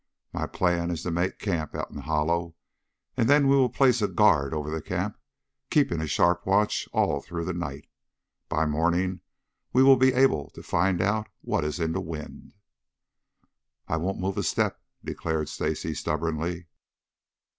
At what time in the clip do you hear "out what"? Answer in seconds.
11.03-11.63